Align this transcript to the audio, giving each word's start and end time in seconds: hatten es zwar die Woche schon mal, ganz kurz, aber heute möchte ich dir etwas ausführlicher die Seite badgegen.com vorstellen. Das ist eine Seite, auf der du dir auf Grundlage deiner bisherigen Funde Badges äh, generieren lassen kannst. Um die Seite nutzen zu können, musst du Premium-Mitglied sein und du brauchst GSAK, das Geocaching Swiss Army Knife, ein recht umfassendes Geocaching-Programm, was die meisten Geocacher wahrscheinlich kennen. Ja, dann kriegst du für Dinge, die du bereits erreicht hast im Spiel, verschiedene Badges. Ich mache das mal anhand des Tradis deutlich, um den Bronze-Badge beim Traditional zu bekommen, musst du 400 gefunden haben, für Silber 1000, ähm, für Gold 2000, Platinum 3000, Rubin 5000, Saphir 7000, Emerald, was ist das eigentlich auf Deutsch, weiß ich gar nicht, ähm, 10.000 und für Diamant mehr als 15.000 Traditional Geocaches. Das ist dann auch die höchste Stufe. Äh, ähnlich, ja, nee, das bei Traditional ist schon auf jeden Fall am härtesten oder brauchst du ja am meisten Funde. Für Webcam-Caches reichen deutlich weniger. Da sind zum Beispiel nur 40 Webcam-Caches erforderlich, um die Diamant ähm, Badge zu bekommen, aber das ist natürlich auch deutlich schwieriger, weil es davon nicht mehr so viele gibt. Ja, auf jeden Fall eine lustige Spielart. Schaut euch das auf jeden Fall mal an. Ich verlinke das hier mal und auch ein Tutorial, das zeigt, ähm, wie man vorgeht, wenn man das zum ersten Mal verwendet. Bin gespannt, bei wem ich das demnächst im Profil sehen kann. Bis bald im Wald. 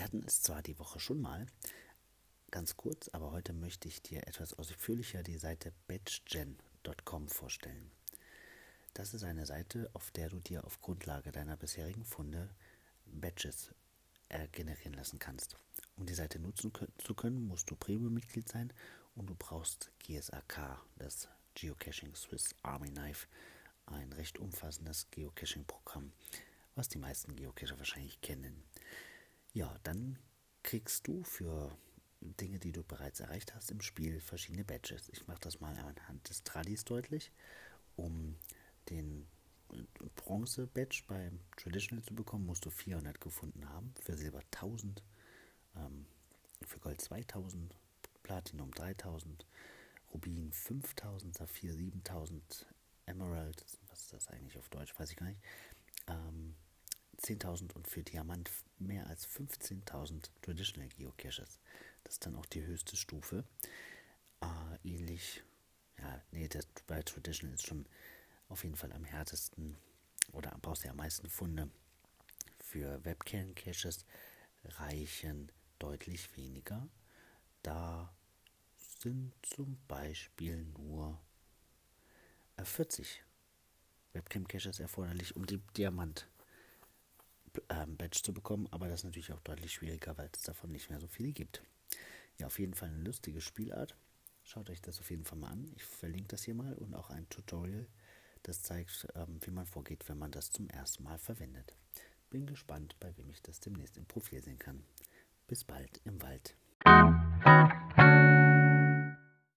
hatten 0.00 0.22
es 0.26 0.40
zwar 0.40 0.62
die 0.62 0.78
Woche 0.78 1.00
schon 1.00 1.20
mal, 1.20 1.46
ganz 2.50 2.76
kurz, 2.76 3.08
aber 3.08 3.32
heute 3.32 3.52
möchte 3.52 3.88
ich 3.88 4.00
dir 4.00 4.26
etwas 4.26 4.54
ausführlicher 4.54 5.22
die 5.22 5.36
Seite 5.36 5.72
badgegen.com 5.86 7.28
vorstellen. 7.28 7.90
Das 8.94 9.12
ist 9.12 9.24
eine 9.24 9.44
Seite, 9.44 9.90
auf 9.92 10.10
der 10.12 10.28
du 10.28 10.38
dir 10.38 10.64
auf 10.64 10.80
Grundlage 10.80 11.32
deiner 11.32 11.56
bisherigen 11.56 12.04
Funde 12.04 12.48
Badges 13.06 13.74
äh, 14.28 14.48
generieren 14.48 14.94
lassen 14.94 15.18
kannst. 15.18 15.56
Um 15.96 16.06
die 16.06 16.14
Seite 16.14 16.38
nutzen 16.38 16.72
zu 16.98 17.14
können, 17.14 17.46
musst 17.46 17.70
du 17.70 17.76
Premium-Mitglied 17.76 18.48
sein 18.48 18.72
und 19.14 19.28
du 19.28 19.34
brauchst 19.34 19.90
GSAK, 20.00 20.80
das 20.96 21.28
Geocaching 21.54 22.14
Swiss 22.14 22.54
Army 22.62 22.88
Knife, 22.88 23.26
ein 23.86 24.12
recht 24.12 24.38
umfassendes 24.38 25.10
Geocaching-Programm, 25.10 26.12
was 26.74 26.88
die 26.88 26.98
meisten 26.98 27.36
Geocacher 27.36 27.78
wahrscheinlich 27.78 28.20
kennen. 28.22 28.62
Ja, 29.52 29.78
dann 29.82 30.18
kriegst 30.62 31.06
du 31.06 31.22
für 31.24 31.76
Dinge, 32.20 32.58
die 32.58 32.72
du 32.72 32.82
bereits 32.82 33.20
erreicht 33.20 33.54
hast 33.54 33.70
im 33.70 33.80
Spiel, 33.80 34.20
verschiedene 34.20 34.64
Badges. 34.64 35.08
Ich 35.10 35.26
mache 35.26 35.40
das 35.40 35.60
mal 35.60 35.76
anhand 35.76 36.28
des 36.28 36.42
Tradis 36.42 36.84
deutlich, 36.84 37.32
um 37.96 38.36
den 38.88 39.26
Bronze-Badge 40.16 41.02
beim 41.06 41.40
Traditional 41.56 42.04
zu 42.04 42.14
bekommen, 42.14 42.46
musst 42.46 42.64
du 42.64 42.70
400 42.70 43.20
gefunden 43.20 43.68
haben, 43.68 43.92
für 44.00 44.16
Silber 44.16 44.40
1000, 44.50 45.02
ähm, 45.76 46.06
für 46.66 46.78
Gold 46.78 47.00
2000, 47.00 47.76
Platinum 48.22 48.70
3000, 48.72 49.46
Rubin 50.12 50.52
5000, 50.52 51.36
Saphir 51.36 51.74
7000, 51.74 52.66
Emerald, 53.06 53.64
was 53.88 54.02
ist 54.02 54.12
das 54.12 54.28
eigentlich 54.28 54.56
auf 54.58 54.68
Deutsch, 54.68 54.98
weiß 54.98 55.10
ich 55.10 55.16
gar 55.16 55.26
nicht, 55.26 55.40
ähm, 56.06 56.54
10.000 57.22 57.72
und 57.74 57.86
für 57.86 58.02
Diamant 58.02 58.50
mehr 58.78 59.06
als 59.06 59.28
15.000 59.28 60.30
Traditional 60.42 60.88
Geocaches. 60.88 61.60
Das 62.04 62.14
ist 62.14 62.26
dann 62.26 62.36
auch 62.36 62.46
die 62.46 62.64
höchste 62.64 62.96
Stufe. 62.96 63.44
Äh, 64.40 64.88
ähnlich, 64.88 65.42
ja, 65.98 66.22
nee, 66.32 66.48
das 66.48 66.66
bei 66.86 67.02
Traditional 67.02 67.54
ist 67.54 67.66
schon 67.66 67.86
auf 68.48 68.64
jeden 68.64 68.76
Fall 68.76 68.92
am 68.92 69.04
härtesten 69.04 69.76
oder 70.32 70.56
brauchst 70.60 70.82
du 70.82 70.86
ja 70.86 70.92
am 70.92 70.98
meisten 70.98 71.28
Funde. 71.28 71.70
Für 72.58 73.04
Webcam-Caches 73.04 74.04
reichen 74.64 75.50
deutlich 75.78 76.36
weniger. 76.36 76.88
Da 77.62 78.12
sind 78.76 79.32
zum 79.42 79.78
Beispiel 79.86 80.64
nur 80.64 81.20
40 82.62 83.22
Webcam-Caches 84.12 84.80
erforderlich, 84.80 85.36
um 85.36 85.46
die 85.46 85.58
Diamant 85.76 86.28
ähm, 87.68 87.96
Badge 87.96 88.22
zu 88.22 88.32
bekommen, 88.32 88.68
aber 88.70 88.88
das 88.88 89.00
ist 89.00 89.04
natürlich 89.04 89.32
auch 89.32 89.40
deutlich 89.40 89.72
schwieriger, 89.72 90.16
weil 90.16 90.30
es 90.32 90.42
davon 90.42 90.72
nicht 90.72 90.90
mehr 90.90 91.00
so 91.00 91.06
viele 91.06 91.32
gibt. 91.32 91.62
Ja, 92.38 92.46
auf 92.46 92.58
jeden 92.58 92.74
Fall 92.74 92.88
eine 92.88 93.02
lustige 93.02 93.40
Spielart. 93.40 93.96
Schaut 94.44 94.70
euch 94.70 94.80
das 94.80 94.98
auf 94.98 95.10
jeden 95.10 95.24
Fall 95.24 95.38
mal 95.38 95.50
an. 95.50 95.70
Ich 95.76 95.84
verlinke 95.84 96.28
das 96.28 96.42
hier 96.42 96.54
mal 96.54 96.74
und 96.74 96.94
auch 96.94 97.10
ein 97.10 97.28
Tutorial, 97.28 97.86
das 98.42 98.62
zeigt, 98.62 99.06
ähm, 99.14 99.38
wie 99.42 99.50
man 99.50 99.66
vorgeht, 99.66 100.08
wenn 100.08 100.18
man 100.18 100.32
das 100.32 100.50
zum 100.50 100.68
ersten 100.68 101.04
Mal 101.04 101.18
verwendet. 101.18 101.74
Bin 102.30 102.46
gespannt, 102.46 102.96
bei 102.98 103.16
wem 103.16 103.30
ich 103.30 103.42
das 103.42 103.60
demnächst 103.60 103.96
im 103.98 104.06
Profil 104.06 104.42
sehen 104.42 104.58
kann. 104.58 104.84
Bis 105.46 105.64
bald 105.64 106.00
im 106.04 106.20
Wald. 106.22 106.56